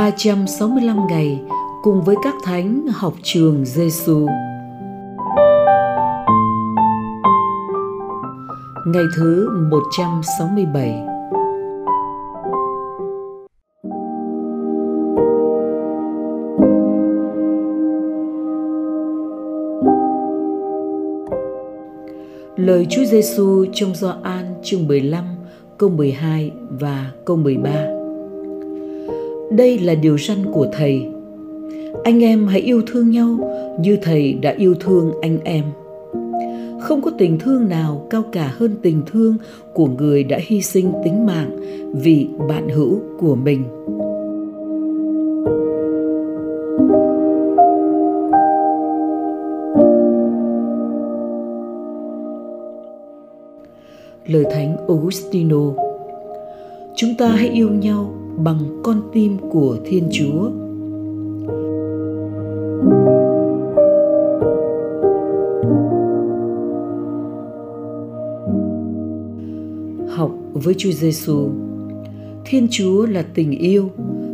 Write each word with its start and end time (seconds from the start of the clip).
365 0.00 1.06
ngày 1.08 1.40
cùng 1.82 2.02
với 2.02 2.16
các 2.22 2.34
thánh 2.44 2.86
học 2.92 3.14
trường 3.22 3.64
Giêsu. 3.64 4.26
Ngày 8.86 9.04
thứ 9.16 9.48
167 9.70 11.06
Lời 22.56 22.86
Chúa 22.90 23.04
Giêsu 23.04 23.64
trong 23.72 23.94
Gioan 23.94 24.54
chương 24.62 24.86
15 24.88 25.24
câu 25.78 25.88
12 25.88 26.52
và 26.70 27.10
câu 27.24 27.36
13 27.36 27.99
đây 29.50 29.78
là 29.78 29.94
điều 29.94 30.18
răn 30.18 30.38
của 30.52 30.66
Thầy 30.72 31.06
Anh 32.04 32.24
em 32.24 32.46
hãy 32.46 32.60
yêu 32.60 32.82
thương 32.86 33.10
nhau 33.10 33.38
như 33.80 33.98
Thầy 34.02 34.32
đã 34.32 34.54
yêu 34.58 34.74
thương 34.74 35.12
anh 35.22 35.38
em 35.44 35.64
không 36.80 37.02
có 37.02 37.10
tình 37.18 37.38
thương 37.38 37.68
nào 37.68 38.06
cao 38.10 38.22
cả 38.32 38.52
hơn 38.56 38.74
tình 38.82 39.02
thương 39.06 39.36
của 39.74 39.86
người 39.86 40.24
đã 40.24 40.38
hy 40.42 40.62
sinh 40.62 40.92
tính 41.04 41.26
mạng 41.26 41.50
vì 41.94 42.28
bạn 42.48 42.68
hữu 42.68 43.00
của 43.18 43.34
mình 43.34 43.64
lời 54.26 54.44
thánh 54.50 54.76
Augustino. 54.88 55.56
Chúng 56.94 57.14
ta 57.18 57.28
hãy 57.28 57.48
yêu 57.48 57.68
nhau 57.70 58.19
bằng 58.36 58.80
con 58.82 59.00
tim 59.12 59.36
của 59.50 59.76
Thiên 59.84 60.08
Chúa. 60.12 60.50
Học 70.08 70.30
với 70.52 70.74
Chúa 70.78 70.90
Giêsu. 70.90 71.48
Thiên 72.44 72.66
Chúa 72.70 73.06
là 73.06 73.24
tình 73.34 73.50
yêu 73.50 73.88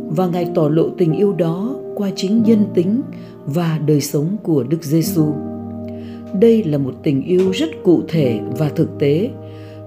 và 0.09 0.27
Ngài 0.27 0.51
tỏ 0.55 0.69
lộ 0.69 0.89
tình 0.97 1.13
yêu 1.13 1.33
đó 1.33 1.75
qua 1.95 2.09
chính 2.15 2.43
nhân 2.43 2.65
tính 2.73 3.01
và 3.45 3.79
đời 3.87 4.01
sống 4.01 4.27
của 4.43 4.63
Đức 4.63 4.83
Giêsu. 4.83 5.25
Đây 6.39 6.63
là 6.63 6.77
một 6.77 6.93
tình 7.03 7.21
yêu 7.21 7.51
rất 7.51 7.69
cụ 7.83 8.01
thể 8.07 8.39
và 8.57 8.69
thực 8.69 8.99
tế, 8.99 9.29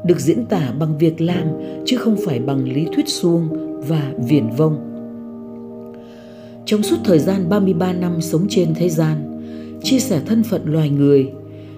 được 0.06 0.20
diễn 0.20 0.47
tả 0.47 0.72
bằng 0.78 0.98
việc 0.98 1.20
làm 1.20 1.47
chứ 1.84 1.97
không 1.97 2.17
phải 2.27 2.39
bằng 2.39 2.64
lý 2.64 2.86
thuyết 2.95 3.08
suông 3.08 3.69
và 3.89 4.12
viển 4.19 4.50
vông. 4.56 4.77
Trong 6.67 6.83
suốt 6.83 6.97
thời 7.05 7.19
gian 7.19 7.48
33 7.48 7.92
năm 7.92 8.20
sống 8.20 8.47
trên 8.48 8.75
thế 8.75 8.89
gian, 8.89 9.41
chia 9.83 9.98
sẻ 9.98 10.20
thân 10.27 10.42
phận 10.42 10.62
loài 10.64 10.91
người, 10.91 11.33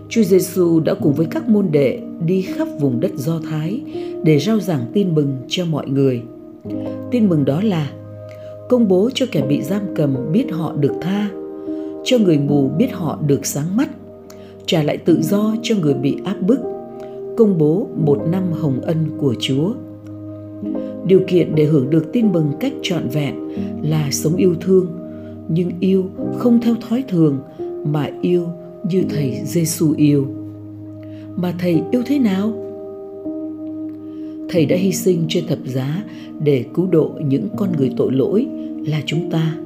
Chúa 0.09 0.23
Giêsu 0.23 0.81
đã 0.81 0.95
cùng 0.95 1.13
với 1.13 1.27
các 1.31 1.49
môn 1.49 1.69
đệ 1.71 2.01
đi 2.27 2.43
khắp 2.43 2.69
vùng 2.81 3.01
đất 3.01 3.11
Do 3.17 3.41
Thái 3.51 3.81
để 4.25 4.39
rao 4.39 4.61
giảng 4.61 4.85
tin 4.93 5.15
mừng 5.15 5.37
cho 5.49 5.65
mọi 5.65 5.89
người. 5.89 6.23
Tin 7.11 7.29
mừng 7.29 7.45
đó 7.45 7.61
là 7.63 7.91
công 8.69 8.89
bố 8.89 9.11
cho 9.15 9.27
kẻ 9.33 9.43
bị 9.49 9.63
giam 9.63 9.83
cầm 9.95 10.33
biết 10.33 10.47
họ 10.53 10.73
được 10.73 10.93
tha, 11.01 11.31
cho 12.05 12.19
người 12.19 12.39
mù 12.39 12.69
biết 12.79 12.93
họ 12.93 13.19
được 13.27 13.47
sáng 13.47 13.77
mắt, 13.77 13.89
trả 14.67 14.83
lại 14.83 14.97
tự 14.97 15.23
do 15.23 15.55
cho 15.63 15.75
người 15.83 15.95
bị 15.95 16.17
áp 16.25 16.37
bức, 16.41 16.59
công 17.37 17.59
bố 17.59 17.89
một 17.97 18.19
năm 18.31 18.53
hồng 18.53 18.81
ân 18.81 18.97
của 19.19 19.35
Chúa. 19.41 19.75
Điều 21.07 21.21
kiện 21.29 21.55
để 21.55 21.65
hưởng 21.65 21.91
được 21.91 22.13
tin 22.13 22.33
mừng 22.33 22.53
cách 22.61 22.73
trọn 22.83 23.09
vẹn 23.09 23.35
là 23.83 24.09
sống 24.11 24.37
yêu 24.37 24.55
thương, 24.61 24.87
nhưng 25.49 25.71
yêu 25.81 26.05
không 26.39 26.61
theo 26.61 26.75
thói 26.89 27.05
thường 27.09 27.39
mà 27.87 28.09
yêu 28.23 28.47
như 28.91 29.03
thầy 29.11 29.41
Giêsu 29.45 29.95
yêu. 29.97 30.27
Mà 31.37 31.55
thầy 31.59 31.83
yêu 31.91 32.03
thế 32.07 32.19
nào? 32.19 32.53
Thầy 34.49 34.67
đã 34.67 34.77
hy 34.77 34.93
sinh 34.93 35.25
trên 35.29 35.47
thập 35.47 35.59
giá 35.65 36.05
để 36.41 36.65
cứu 36.75 36.87
độ 36.87 37.11
những 37.27 37.49
con 37.57 37.73
người 37.79 37.91
tội 37.97 38.13
lỗi 38.13 38.47
là 38.87 39.03
chúng 39.07 39.31
ta. 39.31 39.57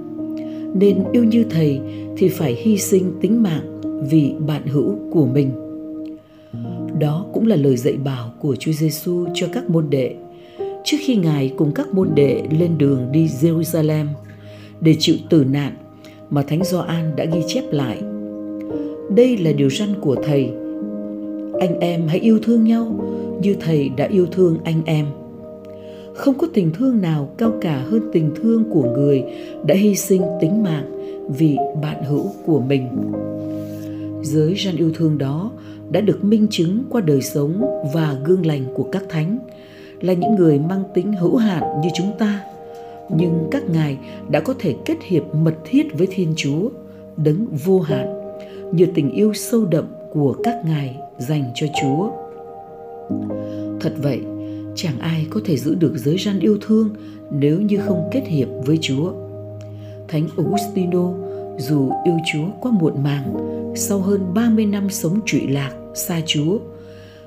Nên 0.75 1.05
yêu 1.13 1.25
như 1.25 1.45
thầy 1.51 1.81
thì 2.17 2.29
phải 2.29 2.55
hy 2.55 2.79
sinh 2.79 3.13
tính 3.21 3.43
mạng 3.43 3.81
vì 4.11 4.33
bạn 4.47 4.67
hữu 4.67 4.95
của 5.11 5.27
mình 5.27 5.51
đó 7.01 7.27
cũng 7.33 7.47
là 7.47 7.57
lời 7.57 7.77
dạy 7.77 7.97
bảo 7.97 8.33
của 8.41 8.57
Chúa 8.57 8.73
Giêsu 8.73 9.27
cho 9.35 9.47
các 9.53 9.71
môn 9.71 9.91
đệ 9.91 10.15
trước 10.87 10.97
khi 11.01 11.17
Ngài 11.17 11.53
cùng 11.57 11.73
các 11.75 11.95
môn 11.95 12.09
đệ 12.15 12.43
lên 12.59 12.79
đường 12.79 13.13
đi 13.13 13.27
Jerusalem 13.27 14.07
để 14.81 14.97
chịu 14.99 15.17
tử 15.31 15.45
nạn 15.45 15.73
mà 16.31 16.43
Thánh 16.43 16.65
Gioan 16.65 17.17
đã 17.17 17.25
ghi 17.25 17.41
chép 17.47 17.65
lại. 17.71 17.99
Đây 19.17 19.37
là 19.37 19.53
điều 19.53 19.71
răn 19.71 19.89
của 20.01 20.17
Thầy. 20.25 20.51
Anh 21.61 21.81
em 21.81 22.07
hãy 22.09 22.19
yêu 22.19 22.39
thương 22.43 22.65
nhau 22.65 23.05
như 23.43 23.57
Thầy 23.61 23.89
đã 23.97 24.07
yêu 24.07 24.27
thương 24.27 24.59
anh 24.65 24.83
em. 24.85 25.07
Không 26.15 26.39
có 26.39 26.47
tình 26.55 26.71
thương 26.73 27.01
nào 27.01 27.29
cao 27.39 27.53
cả 27.61 27.85
hơn 27.91 28.11
tình 28.13 28.31
thương 28.43 28.65
của 28.71 28.91
người 28.91 29.25
đã 29.67 29.75
hy 29.75 29.95
sinh 29.95 30.23
tính 30.41 30.63
mạng 30.63 30.91
vì 31.39 31.57
bạn 31.83 32.05
hữu 32.05 32.27
của 32.47 32.61
mình. 32.61 32.89
Giới 34.23 34.55
răn 34.65 34.77
yêu 34.77 34.91
thương 34.95 35.19
đó 35.19 35.51
đã 35.91 36.01
được 36.01 36.25
minh 36.25 36.47
chứng 36.51 36.83
qua 36.91 37.01
đời 37.01 37.23
sống 37.23 37.81
và 37.95 38.17
gương 38.25 38.47
lành 38.47 38.65
của 38.75 38.85
các 38.93 39.03
thánh 39.09 39.39
là 40.01 40.12
những 40.12 40.34
người 40.34 40.59
mang 40.59 40.83
tính 40.95 41.12
hữu 41.12 41.37
hạn 41.37 41.62
như 41.83 41.89
chúng 41.95 42.12
ta 42.19 42.45
nhưng 43.09 43.49
các 43.51 43.62
ngài 43.71 43.99
đã 44.29 44.41
có 44.41 44.55
thể 44.59 44.75
kết 44.84 44.97
hiệp 45.03 45.34
mật 45.34 45.55
thiết 45.65 45.99
với 45.99 46.07
thiên 46.11 46.34
chúa, 46.37 46.69
đấng 47.17 47.47
vô 47.65 47.81
hạn 47.81 48.21
như 48.73 48.87
tình 48.95 49.11
yêu 49.11 49.33
sâu 49.34 49.65
đậm 49.65 49.84
của 50.12 50.37
các 50.43 50.62
ngài 50.65 50.97
dành 51.19 51.45
cho 51.55 51.67
chúa 51.83 52.11
thật 53.81 53.93
vậy, 54.03 54.21
chẳng 54.75 54.99
ai 54.99 55.27
có 55.31 55.41
thể 55.45 55.57
giữ 55.57 55.75
được 55.75 55.93
giới 55.97 56.17
răn 56.19 56.41
yêu 56.41 56.59
thương 56.61 56.91
nếu 57.31 57.61
như 57.61 57.78
không 57.87 58.09
kết 58.13 58.23
hiệp 58.27 58.49
với 58.65 58.78
chúa 58.81 59.13
thánh 60.09 60.28
augustino, 60.37 61.13
dù 61.59 61.91
yêu 62.05 62.17
chúa 62.33 62.47
quá 62.61 62.73
muộn 62.73 63.03
màng, 63.03 63.34
sau 63.77 63.99
hơn 63.99 64.34
30 64.34 64.67
năm 64.67 64.91
sống 64.91 65.21
trụy 65.27 65.47
lạc 65.49 65.73
xa 65.95 66.21
Chúa. 66.27 66.59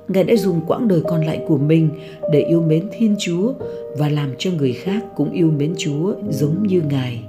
Ngài 0.09 0.23
đã 0.23 0.35
dùng 0.35 0.61
quãng 0.67 0.87
đời 0.87 1.01
còn 1.07 1.25
lại 1.25 1.41
của 1.47 1.57
mình 1.57 1.89
để 2.31 2.41
yêu 2.41 2.61
mến 2.61 2.87
Thiên 2.97 3.15
Chúa 3.19 3.53
và 3.97 4.09
làm 4.09 4.29
cho 4.37 4.51
người 4.51 4.73
khác 4.73 5.03
cũng 5.15 5.31
yêu 5.31 5.51
mến 5.57 5.73
Chúa 5.77 6.13
giống 6.29 6.67
như 6.67 6.81
Ngài. 6.89 7.23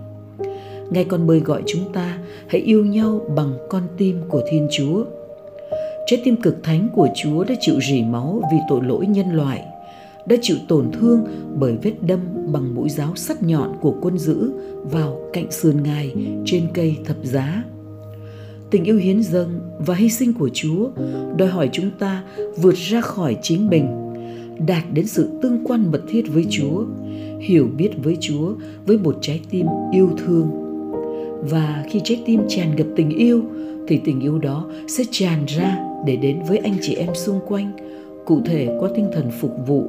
Ngài 0.91 1.05
còn 1.05 1.27
mời 1.27 1.41
gọi 1.41 1.63
chúng 1.67 1.93
ta 1.93 2.19
hãy 2.47 2.61
yêu 2.61 2.85
nhau 2.85 3.21
bằng 3.37 3.53
con 3.71 3.83
tim 3.97 4.21
của 4.29 4.43
Thiên 4.51 4.69
Chúa. 4.71 5.05
Trái 6.07 6.21
tim 6.25 6.37
cực 6.37 6.63
thánh 6.63 6.89
của 6.95 7.09
Chúa 7.23 7.45
đã 7.45 7.55
chịu 7.61 7.75
rỉ 7.91 8.03
máu 8.03 8.43
vì 8.53 8.59
tội 8.69 8.81
lỗi 8.83 9.07
nhân 9.07 9.33
loại, 9.33 9.65
đã 10.27 10.37
chịu 10.43 10.57
tổn 10.69 10.91
thương 10.93 11.25
bởi 11.59 11.77
vết 11.83 11.93
đâm 12.01 12.21
bằng 12.47 12.75
mũi 12.75 12.89
giáo 12.89 13.17
sắt 13.17 13.43
nhọn 13.43 13.77
của 13.81 13.95
quân 14.01 14.19
dữ 14.19 14.53
vào 14.83 15.21
cạnh 15.33 15.51
sườn 15.51 15.83
Ngài 15.83 16.15
trên 16.45 16.63
cây 16.75 16.97
thập 17.05 17.17
giá 17.23 17.65
tình 18.71 18.85
yêu 18.85 18.97
hiến 18.97 19.23
dâng 19.23 19.61
và 19.79 19.95
hy 19.95 20.11
sinh 20.11 20.33
của 20.33 20.51
Chúa 20.53 20.89
đòi 21.37 21.49
hỏi 21.49 21.69
chúng 21.73 21.91
ta 21.99 22.25
vượt 22.57 22.75
ra 22.75 23.01
khỏi 23.01 23.37
chính 23.43 23.69
mình, 23.69 23.87
đạt 24.67 24.85
đến 24.93 25.07
sự 25.07 25.29
tương 25.43 25.65
quan 25.65 25.93
mật 25.93 26.01
thiết 26.09 26.23
với 26.29 26.47
Chúa, 26.51 26.85
hiểu 27.41 27.69
biết 27.77 27.91
với 28.03 28.17
Chúa 28.21 28.55
với 28.87 28.99
một 28.99 29.17
trái 29.21 29.41
tim 29.51 29.67
yêu 29.93 30.11
thương. 30.25 30.51
Và 31.51 31.85
khi 31.91 32.01
trái 32.05 32.23
tim 32.27 32.41
tràn 32.49 32.77
ngập 32.77 32.87
tình 32.97 33.11
yêu 33.11 33.43
thì 33.89 34.01
tình 34.05 34.21
yêu 34.21 34.39
đó 34.39 34.71
sẽ 34.89 35.05
tràn 35.11 35.45
ra 35.47 35.79
để 36.07 36.17
đến 36.17 36.39
với 36.49 36.59
anh 36.59 36.77
chị 36.83 36.95
em 36.95 37.15
xung 37.15 37.41
quanh, 37.49 37.73
cụ 38.27 38.41
thể 38.45 38.77
qua 38.81 38.91
tinh 38.95 39.07
thần 39.13 39.31
phục 39.41 39.57
vụ, 39.67 39.85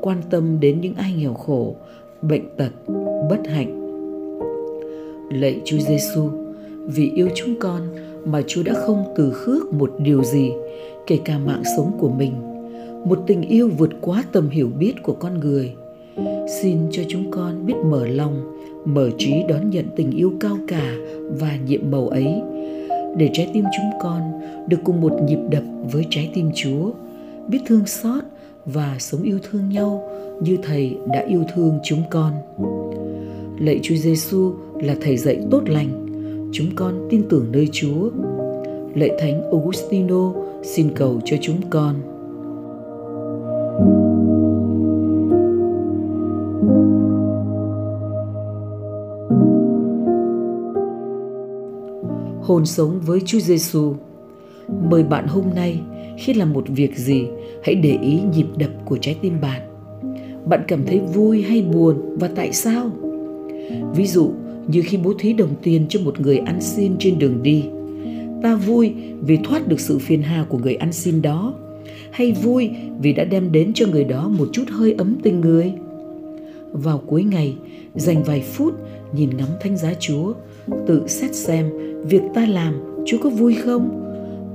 quan 0.00 0.18
tâm 0.30 0.60
đến 0.60 0.80
những 0.80 0.94
ai 0.94 1.14
nghèo 1.18 1.34
khổ, 1.34 1.76
bệnh 2.22 2.56
tật, 2.56 2.70
bất 3.30 3.46
hạnh. 3.46 3.82
Lạy 5.30 5.60
Chúa 5.64 5.78
Giêsu, 5.78 6.30
vì 6.86 7.10
yêu 7.14 7.28
chúng 7.34 7.54
con 7.60 7.82
mà 8.26 8.42
Chúa 8.46 8.62
đã 8.62 8.74
không 8.86 9.04
từ 9.16 9.32
khước 9.32 9.72
một 9.72 9.92
điều 9.98 10.24
gì, 10.24 10.50
kể 11.06 11.18
cả 11.24 11.38
mạng 11.38 11.62
sống 11.76 11.92
của 11.98 12.08
mình, 12.08 12.32
một 13.04 13.18
tình 13.26 13.42
yêu 13.42 13.70
vượt 13.78 13.90
quá 14.00 14.24
tầm 14.32 14.48
hiểu 14.48 14.68
biết 14.78 14.92
của 15.02 15.12
con 15.12 15.40
người. 15.40 15.74
Xin 16.62 16.78
cho 16.90 17.02
chúng 17.08 17.30
con 17.30 17.66
biết 17.66 17.74
mở 17.90 18.06
lòng, 18.06 18.58
mở 18.84 19.10
trí 19.18 19.32
đón 19.48 19.70
nhận 19.70 19.84
tình 19.96 20.10
yêu 20.10 20.32
cao 20.40 20.56
cả 20.68 20.94
và 21.38 21.58
nhiệm 21.66 21.90
màu 21.90 22.08
ấy, 22.08 22.26
để 23.16 23.30
trái 23.32 23.50
tim 23.54 23.64
chúng 23.76 24.00
con 24.00 24.20
được 24.68 24.78
cùng 24.84 25.00
một 25.00 25.12
nhịp 25.26 25.38
đập 25.50 25.62
với 25.92 26.04
trái 26.10 26.30
tim 26.34 26.50
Chúa, 26.54 26.90
biết 27.48 27.58
thương 27.66 27.86
xót 27.86 28.24
và 28.64 28.96
sống 28.98 29.22
yêu 29.22 29.38
thương 29.50 29.68
nhau 29.68 30.10
như 30.40 30.56
Thầy 30.62 30.96
đã 31.12 31.24
yêu 31.28 31.44
thương 31.54 31.78
chúng 31.84 32.02
con. 32.10 32.32
Lạy 33.60 33.80
Chúa 33.82 33.94
Giêsu 33.94 34.52
là 34.80 34.94
thầy 35.00 35.16
dạy 35.16 35.38
tốt 35.50 35.62
lành 35.66 36.05
chúng 36.52 36.66
con 36.76 37.06
tin 37.10 37.22
tưởng 37.28 37.46
nơi 37.52 37.68
Chúa. 37.72 38.10
Lạy 38.94 39.10
Thánh 39.18 39.42
Augustino 39.42 40.32
xin 40.62 40.90
cầu 40.94 41.20
cho 41.24 41.36
chúng 41.40 41.56
con. 41.70 41.94
Hồn 52.42 52.66
sống 52.66 53.00
với 53.06 53.20
Chúa 53.24 53.38
Giêsu. 53.38 53.94
Mời 54.90 55.02
bạn 55.02 55.26
hôm 55.26 55.44
nay 55.54 55.80
khi 56.18 56.34
làm 56.34 56.52
một 56.52 56.64
việc 56.68 56.96
gì, 56.96 57.26
hãy 57.64 57.74
để 57.74 57.98
ý 58.02 58.20
nhịp 58.36 58.46
đập 58.56 58.70
của 58.84 58.96
trái 59.00 59.16
tim 59.22 59.40
bạn. 59.40 59.62
Bạn 60.48 60.60
cảm 60.68 60.84
thấy 60.86 61.00
vui 61.14 61.42
hay 61.42 61.62
buồn 61.62 62.16
và 62.18 62.30
tại 62.36 62.52
sao? 62.52 62.90
Ví 63.94 64.06
dụ, 64.06 64.30
như 64.68 64.82
khi 64.84 64.96
bố 64.96 65.12
thí 65.18 65.32
đồng 65.32 65.54
tiền 65.62 65.86
cho 65.88 66.00
một 66.00 66.20
người 66.20 66.38
ăn 66.38 66.60
xin 66.60 66.92
trên 66.98 67.18
đường 67.18 67.42
đi, 67.42 67.64
ta 68.42 68.56
vui 68.56 68.92
vì 69.20 69.38
thoát 69.44 69.68
được 69.68 69.80
sự 69.80 69.98
phiền 69.98 70.22
hà 70.22 70.44
của 70.48 70.58
người 70.58 70.74
ăn 70.74 70.92
xin 70.92 71.22
đó, 71.22 71.54
hay 72.10 72.32
vui 72.32 72.70
vì 73.00 73.12
đã 73.12 73.24
đem 73.24 73.52
đến 73.52 73.72
cho 73.74 73.86
người 73.86 74.04
đó 74.04 74.28
một 74.28 74.48
chút 74.52 74.64
hơi 74.70 74.94
ấm 74.98 75.16
tình 75.22 75.40
người? 75.40 75.72
Vào 76.72 77.02
cuối 77.06 77.22
ngày, 77.24 77.56
dành 77.94 78.22
vài 78.22 78.40
phút 78.40 78.74
nhìn 79.12 79.36
ngắm 79.36 79.48
thánh 79.60 79.76
giá 79.76 79.94
Chúa, 80.00 80.32
tự 80.86 81.02
xét 81.06 81.34
xem 81.34 81.66
việc 82.08 82.22
ta 82.34 82.46
làm 82.46 82.74
Chúa 83.06 83.18
có 83.22 83.30
vui 83.30 83.54
không? 83.54 84.02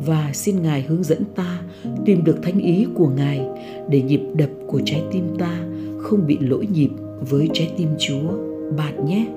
Và 0.06 0.32
xin 0.34 0.62
Ngài 0.62 0.82
hướng 0.82 1.04
dẫn 1.04 1.24
ta 1.36 1.62
tìm 2.06 2.24
được 2.24 2.44
thánh 2.44 2.60
ý 2.60 2.86
của 2.96 3.08
Ngài 3.08 3.42
để 3.90 4.02
nhịp 4.02 4.22
đập 4.36 4.50
của 4.68 4.82
trái 4.86 5.04
tim 5.12 5.24
ta 5.38 5.64
không 5.98 6.28
bị 6.28 6.38
lỗi 6.40 6.68
nhịp 6.74 6.90
với 7.30 7.50
trái 7.54 7.72
tim 7.78 7.88
Chúa 8.00 8.38
bạn 8.78 9.06
nhé. 9.06 9.28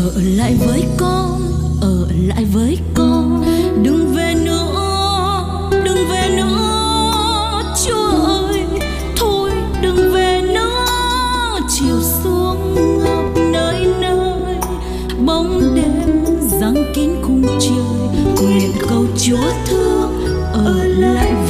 Ở 0.00 0.12
lại 0.16 0.54
với 0.66 0.84
con, 0.96 1.40
ở 1.80 2.06
lại 2.26 2.44
với 2.44 2.78
con. 2.94 3.44
Đừng 3.82 4.14
về 4.14 4.34
nữa, 4.34 5.44
đừng 5.84 6.08
về 6.12 6.34
nữa, 6.36 7.62
chúa 7.86 8.24
ơi. 8.26 8.64
Thôi 9.16 9.50
đừng 9.82 10.12
về 10.12 10.42
nữa, 10.54 10.86
chiều 11.68 12.00
xuống 12.22 12.74
ngập 13.04 13.42
nơi 13.52 13.86
nơi. 14.00 14.56
Bóng 15.26 15.74
đêm 15.74 16.24
giăng 16.60 16.92
kín 16.94 17.10
khung 17.22 17.46
trời, 17.60 18.18
nguyện 18.42 18.72
cầu 18.88 19.04
chúa 19.16 19.52
thương, 19.66 20.12
ở 20.52 20.84
lại 20.84 21.32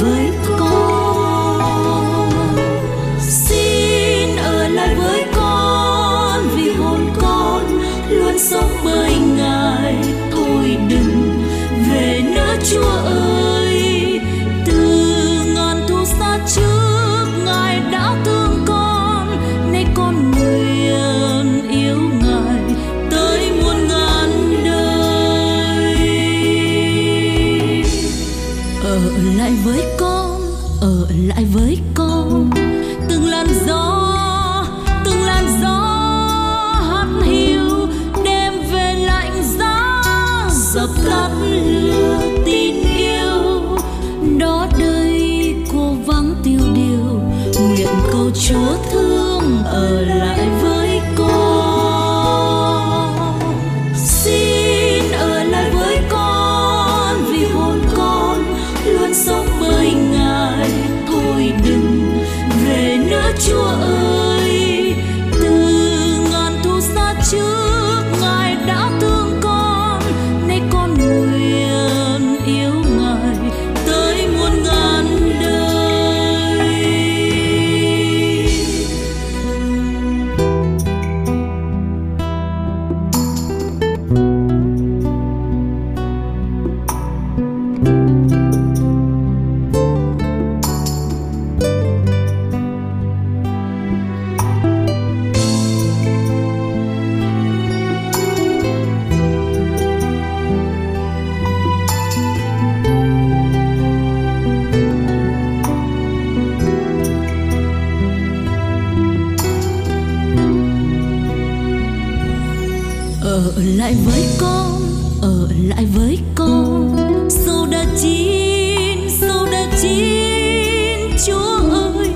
lại 113.65 113.95
với 114.05 114.25
con, 114.39 114.81
ở 115.21 115.47
lại 115.67 115.85
với 115.85 116.19
con. 116.35 116.97
Sâu 117.29 117.67
đã 117.71 117.85
chín, 118.01 119.09
sâu 119.09 119.45
đã 119.51 119.71
chín, 119.81 121.17
chúa 121.25 121.69
ơi, 121.71 122.09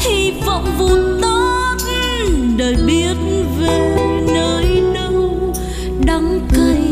hy 0.00 0.32
vọng 0.46 0.74
vụt 0.78 1.22
tắt 1.22 1.76
đời 2.56 2.76
biết 2.86 3.16
về 3.58 3.96
nơi 4.34 4.82
đâu. 4.94 5.54
Đắng 6.06 6.40
cay 6.54 6.82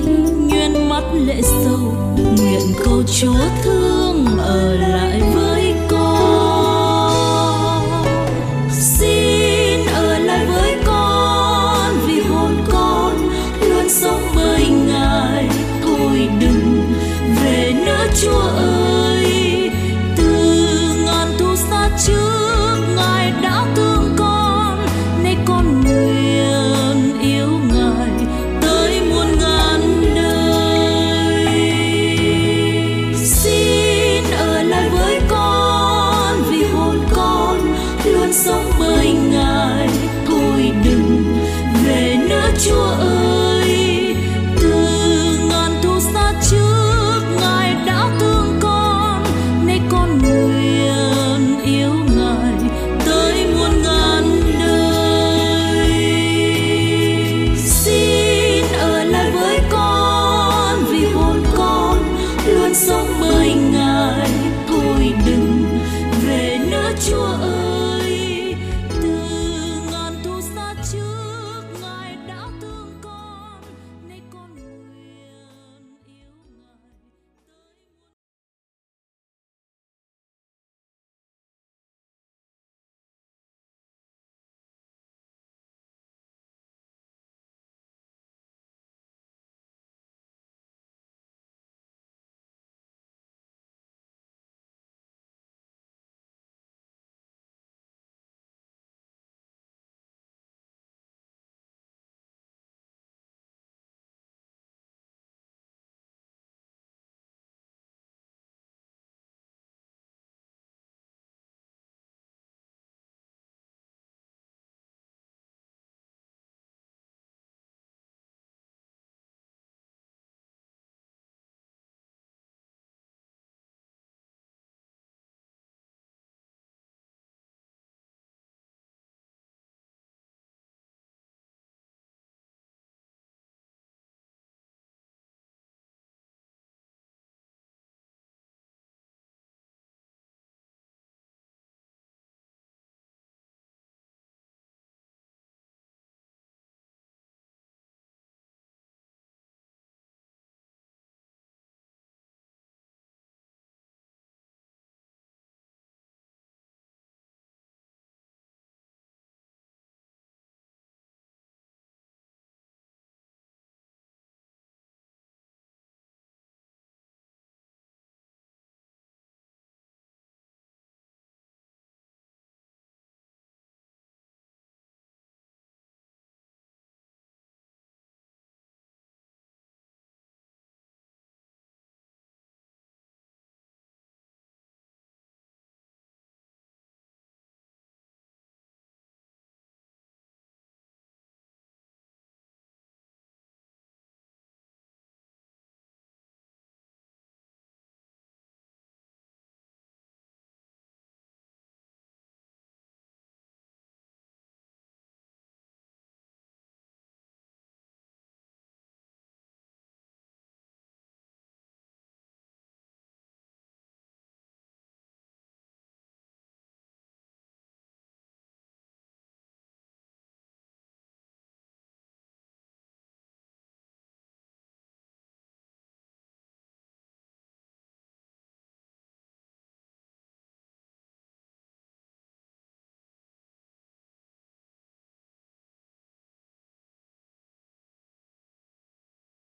nhuyên 0.46 0.88
mắt 0.88 1.04
lệ 1.26 1.42
sâu 1.42 1.94
nguyện 2.36 2.74
cầu 2.84 3.02
chúa 3.20 3.48
thương 3.64 4.26
ở 4.38 4.74
lại 4.74 5.22
với 5.34 5.39